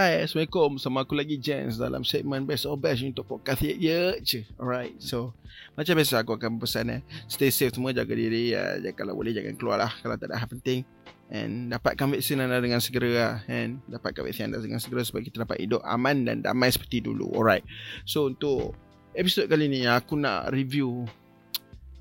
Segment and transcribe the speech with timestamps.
[0.00, 0.80] Hai, Assalamualaikum.
[0.80, 4.40] Sama aku lagi Jens dalam segmen Best of Best untuk podcast ye ye je.
[4.56, 5.36] Alright, so
[5.76, 7.00] macam biasa aku akan pesan eh.
[7.28, 8.56] Stay safe semua, jaga diri.
[8.56, 10.88] Uh, kalau boleh jangan keluar lah kalau tak ada hal penting.
[11.28, 13.34] And dapatkan vaksin anda dengan segera lah.
[13.44, 17.28] And dapatkan vaksin anda dengan segera supaya kita dapat hidup aman dan damai seperti dulu.
[17.36, 17.68] Alright.
[18.08, 18.72] So untuk
[19.12, 21.04] episod kali ni aku nak review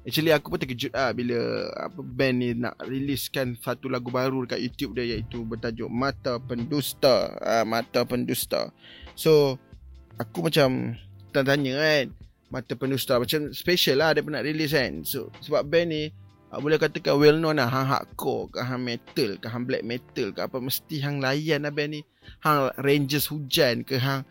[0.10, 4.58] Actually aku pun terkejut lah bila apa band ni nak riliskan satu lagu baru dekat
[4.58, 7.38] YouTube dia iaitu bertajuk Mata Pendusta.
[7.38, 8.73] Uh, Mata Pendusta.
[9.14, 9.62] So
[10.17, 10.98] aku macam
[11.30, 12.09] tanya kan
[12.50, 15.05] Mata Pendusta macam special lah dia pernah release kan.
[15.05, 16.09] So sebab band ni
[16.50, 20.34] uh, boleh katakan well known lah hang hardcore ke hang metal ke hang black metal
[20.34, 22.02] ke apa mesti hang layan lah band ni.
[22.41, 24.26] Hang Rangers hujan ke hang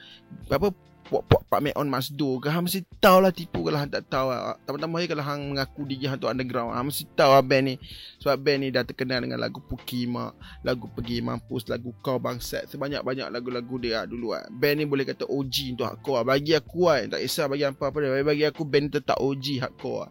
[0.51, 0.75] apa
[1.09, 4.29] puak-puak Pak Mek on Masdo ke hang mesti tahu lah tipu kalau hang tak tahu
[4.29, 4.61] lah.
[4.69, 7.75] Tambah-tambah kalau hang mengaku DJ hantu underground hang mesti tahu lah band ni.
[8.21, 12.69] Sebab band ni dah terkenal dengan lagu Pukima, lagu Pergi Mampus, lagu Kau Bangsat.
[12.69, 14.45] Sebanyak-banyak lagu-lagu dia lah dulu lah.
[14.53, 16.25] Band ni boleh kata OG untuk hardcore lah.
[16.37, 18.21] Bagi aku lah, tak kisah bagi apa-apa dia.
[18.21, 20.11] Bagi aku band tetap OG hardcore lah.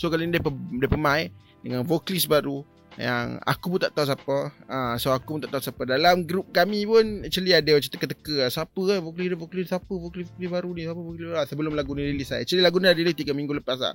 [0.00, 1.28] So kali ni dia, dia pemain
[1.60, 2.64] dengan vokalis baru
[2.98, 4.36] yang aku pun tak tahu siapa.
[4.66, 5.86] Uh, so aku pun tak tahu siapa.
[5.86, 8.50] Dalam grup kami pun actually ada macam teka-teka lah.
[8.50, 9.94] siapa kan vokalis dia vokalis siapa?
[9.94, 12.42] Vokalis baru ni siapa vokalis lah sebelum lagu ni release lah.
[12.42, 13.94] actually lagu ni dah release 3 minggu lepas lah.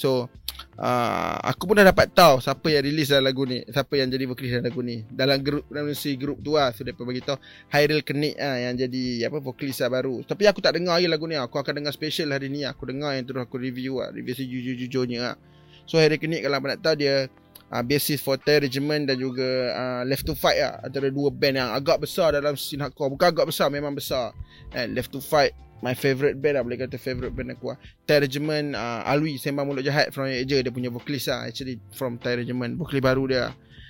[0.00, 0.32] So
[0.80, 3.60] uh, aku pun dah dapat tahu siapa yang release dalam lagu ni.
[3.68, 4.96] Siapa yang jadi vokalis dalam lagu ni.
[5.12, 6.72] Dalam grup dalam si grup tu lah.
[6.72, 7.36] So mereka beritahu
[7.68, 10.24] Hairil Kenik lah yang jadi apa vokalis lah baru.
[10.24, 11.36] Tapi aku tak dengar lagi lagu ni.
[11.36, 12.64] Aku akan dengar special hari ni.
[12.64, 14.08] Aku dengar yang terus aku review lah.
[14.08, 15.36] Review sejujur-jujurnya lah.
[15.84, 17.28] So Hairil Kenik kalau nak tahu dia
[17.72, 20.80] uh, basis for Terragemen dan juga uh, Left to Fight lah.
[20.84, 23.12] Antara dua band yang agak besar dalam scene hardcore.
[23.12, 24.32] Bukan agak besar memang besar.
[24.72, 25.52] And Left to Fight
[25.84, 26.62] my favorite band lah.
[26.64, 27.78] Boleh kata favorite band aku lah.
[28.08, 30.60] Terragemen uh, Alwi Sembang Mulut Jahat from Asia.
[30.60, 33.44] Dia punya vokalis lah actually from Terragemen vokalis baru dia.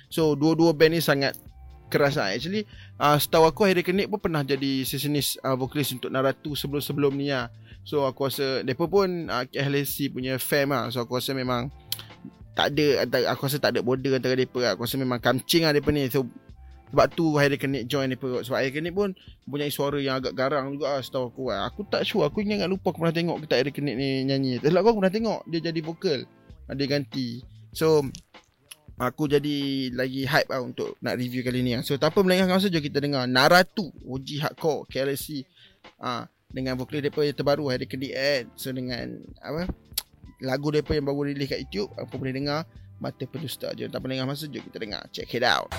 [0.09, 1.37] So dua-dua band ni sangat
[1.89, 2.69] keras lah actually.
[3.01, 7.33] Uh, setahu aku Harry Kenik pun pernah jadi sesionis uh, vokalis untuk Naratu sebelum-sebelum ni
[7.33, 7.49] lah.
[7.81, 10.93] So aku rasa mereka pun uh, KLSC punya fam lah.
[10.93, 11.73] So aku rasa memang
[12.59, 14.71] tak ada aku rasa tak ada border antara depa lah.
[14.75, 16.11] aku rasa memang kamcing lah depa ni.
[16.11, 16.27] So
[16.91, 19.15] sebab tu Hairi Kenik join depa sebab Hairi Kenik pun
[19.47, 21.63] punya suara yang agak garang juga lah setahu aku lah.
[21.63, 22.27] aku tak sure.
[22.27, 24.59] Aku ingat lupa aku pernah tengok kita Hairi Kenik ni nyanyi.
[24.59, 26.19] Tak aku pernah tengok dia jadi vokal.
[26.75, 27.39] Dia ganti.
[27.71, 28.03] So
[28.99, 31.81] aku jadi lagi hype lah untuk nak review kali ni lah.
[31.87, 35.47] so tak apa melengahkan masa jom kita dengar Naratu OG Hardcore KLC
[36.03, 39.71] ah, dengan vokal depa yang terbaru Hairi Kenik kan so dengan apa
[40.43, 42.63] lagu depa yang baru rilis kat YouTube apa boleh dengar
[42.99, 43.87] mata pendusta je.
[43.87, 45.03] Tak pernah dengar masa jom kita dengar.
[45.09, 45.71] Check it out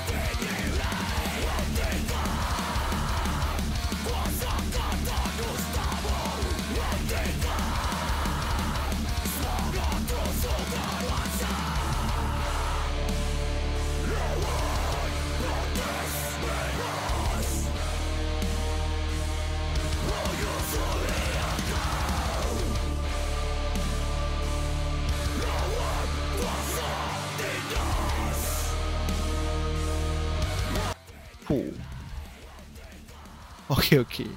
[33.70, 34.30] Okey okey.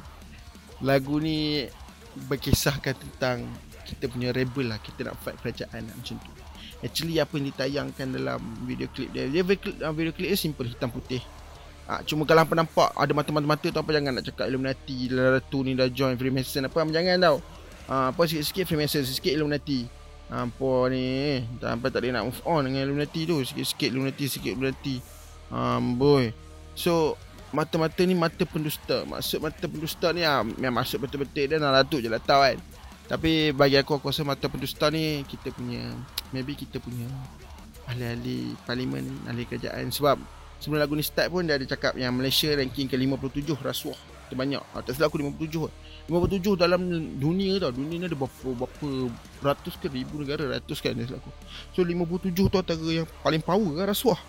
[0.86, 1.66] Lagu ni
[2.30, 3.46] berkisahkan tentang
[3.86, 6.32] kita punya rebel lah, kita nak fight kerajaan lah, macam tu.
[6.86, 10.70] Actually apa yang ditayangkan dalam video klip dia, dia video klip, video klip dia simple
[10.70, 11.22] hitam putih.
[11.90, 15.76] Ah, cuma kalau apa nampak ada mata-mata tu apa jangan nak cakap Illuminati, Ratu ni
[15.76, 17.38] dah join Freemason apa jangan tau.
[17.90, 20.03] Ah, apa sikit-sikit Freemason, sikit Illuminati.
[20.34, 21.38] Apa ni?
[21.62, 23.38] Sampai tak boleh nak move on dengan Illuminati tu.
[23.46, 24.98] Sikit-sikit Illuminati, sikit Illuminati.
[25.54, 26.34] Um, boy.
[26.74, 27.14] So,
[27.54, 29.06] mata-mata ni mata pendusta.
[29.06, 32.58] Maksud mata pendusta ni ah yang masuk betul-betul dia nak tu je lah tahu kan.
[33.06, 35.94] Tapi bagi aku aku rasa mata pendusta ni kita punya
[36.34, 37.06] maybe kita punya
[37.86, 40.18] ahli-ahli parlimen, ahli kerajaan sebab
[40.58, 44.00] sebelum lagu ni start pun dia ada cakap yang Malaysia ranking ke-57 rasuah
[44.34, 44.64] terbanyak.
[44.74, 45.70] Ah, tak silap aku 57.
[46.10, 46.82] 57 dalam
[47.22, 47.72] dunia tau.
[47.72, 48.88] Dunia ni ada berapa, berapa
[49.46, 51.32] ratus ke ribu negara, ratus kan dia aku.
[51.78, 54.20] So 57 tu antara yang paling power kan rasuah.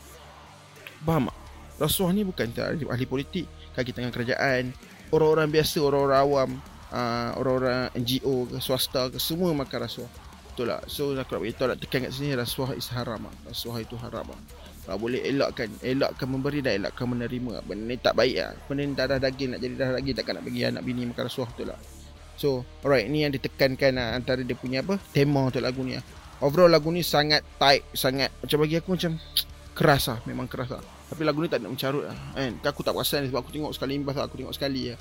[1.05, 1.37] Faham tak?
[1.75, 4.71] Rasuah ni bukan ahli, ahli politik Kaki tangan kerajaan
[5.11, 6.51] Orang-orang biasa Orang-orang awam
[6.95, 10.11] uh, Orang-orang NGO ke Swasta ke Semua makan rasuah
[10.55, 13.35] Betul tak So aku nak beritahu nak tekan kat sini Rasuah is haram lah.
[13.51, 14.41] Rasuah itu haram lah.
[14.85, 17.65] Tak boleh elakkan Elakkan memberi dan elakkan menerima.
[17.65, 18.53] Benda ni tak baik lah.
[18.69, 21.49] Benda ni darah daging Nak jadi darah daging Takkan nak bagi anak bini makan rasuah
[21.57, 21.81] Betul tak?
[22.37, 22.49] So
[22.85, 25.01] alright Ni yang ditekankan lah, Antara dia punya apa?
[25.17, 26.05] Tema untuk lagu ni lah.
[26.45, 29.17] Overall lagu ni sangat tight Sangat Macam bagi aku macam
[29.73, 30.85] Keras lah Memang keras lah.
[31.09, 32.53] Tapi lagu ni tak nak mencarut lah kan?
[32.69, 34.99] Aku tak perasan sebab aku tengok sekali imbas lah Aku tengok sekali lah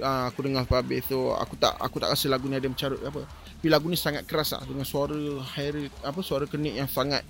[0.00, 3.00] uh, Aku dengar sampai habis So aku tak aku tak rasa lagu ni ada mencarut
[3.02, 3.26] apa.
[3.28, 5.18] Tapi lagu ni sangat keras lah Dengan suara
[5.58, 7.26] hair, apa suara kenik yang sangat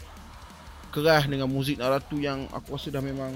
[0.99, 3.31] Keras dengan muzik Naratu yang aku rasa dah memang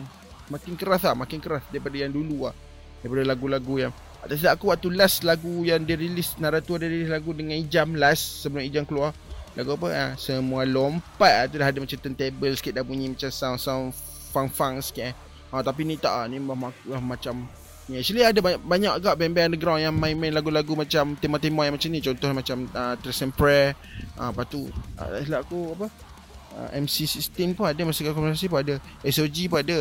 [0.50, 2.55] Makin keras lah Makin keras daripada yang dulu lah.
[3.03, 3.93] Daripada lagu-lagu yang
[4.23, 7.99] ada silap aku waktu last lagu yang dia release Naruto ada release lagu dengan Ijam
[7.99, 9.11] last sebelum Ijam keluar.
[9.59, 9.87] Lagu apa?
[9.91, 11.50] Ha, semua lompat.
[11.50, 13.91] Tu dah ada macam turntable sikit dah bunyi macam sound sound
[14.31, 15.14] fang-fang sikit eh.
[15.50, 16.73] Ha, tapi ni tak ah ni mah, mah,
[17.03, 17.50] macam
[17.91, 21.91] ni actually ada banyak banyak agak band-band underground yang main-main lagu-lagu macam tema-tema yang macam
[21.91, 21.99] ni.
[21.99, 23.75] Contoh macam uh, Trace and Prayer.
[24.14, 24.70] Uh, lepas tu
[25.03, 25.87] uh, aku apa
[26.56, 28.75] uh, MC16 pun ada masa komunikasi pun ada.
[29.04, 29.78] SOG pun ada.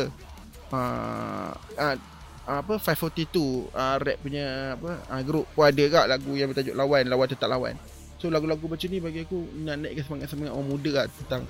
[0.72, 1.96] Uh, uh,
[2.42, 7.04] apa 542 uh, rap punya apa uh, group pun ada kak lagu yang bertajuk lawan
[7.06, 7.74] lawan tetap lawan.
[8.18, 11.42] So lagu-lagu macam ni bagi aku nak naikkan semangat-semangat orang muda lah tentang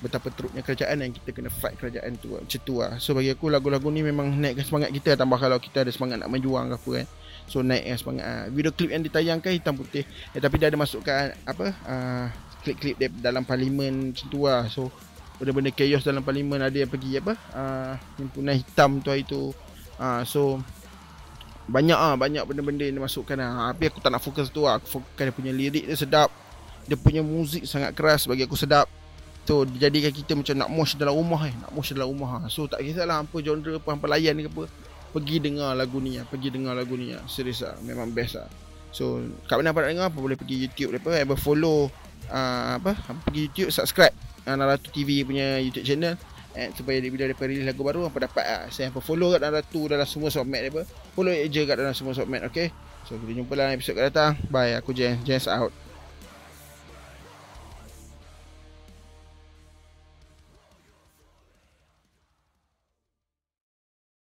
[0.00, 3.00] betapa teruknya kerajaan yang kita kena fight kerajaan tu macam tu lah.
[3.00, 6.28] So bagi aku lagu-lagu ni memang naikkan semangat kita tambah kalau kita ada semangat nak
[6.28, 7.06] menjuang ke apa kan
[7.46, 10.02] so naikkan semangat video klip yang ditayangkan hitam putih
[10.34, 12.26] eh, tapi dia ada masukkan apa uh,
[12.66, 14.90] klip-klip dalam parlimen macam tu lah so
[15.38, 19.54] benda-benda chaos dalam parlimen ada yang pergi apa uh, himpunan hitam tu hari tu
[19.96, 20.60] Ha, so
[21.66, 23.72] banyak ah banyak benda-benda yang dimasukkan ah.
[23.72, 24.78] Tapi aku tak nak fokus tu ah.
[24.78, 26.30] Aku fokuskan dia punya lirik dia sedap.
[26.86, 28.86] Dia punya muzik sangat keras bagi aku sedap.
[29.46, 31.54] So dijadikan kita macam nak mosh dalam rumah eh.
[31.58, 32.44] Nak mosh dalam rumah.
[32.44, 32.50] Ah.
[32.52, 34.64] So tak kisahlah apa genre apa apa layan ke apa.
[35.16, 36.24] Pergi dengar lagu ni ah.
[36.28, 37.24] Pergi dengar lagu ni ah.
[37.26, 37.74] Serius ah.
[37.82, 38.46] Memang best ah.
[38.94, 41.90] So kat mana apa nak dengar apa boleh pergi YouTube depa eh follow
[42.30, 42.92] uh, apa?
[43.26, 44.14] Pergi YouTube subscribe
[44.46, 46.14] uh, Naratu TV punya YouTube channel
[46.56, 49.62] eh, supaya bila dia release lagu baru apa dapat ah saya apa follow kat dalam
[49.68, 50.82] tu dalam semua submit dia apa.
[51.12, 52.72] Follow je kat dalam semua submit okey
[53.06, 54.32] so kita jumpa dalam episod akan datang.
[54.48, 55.85] Bye aku Jens Jens out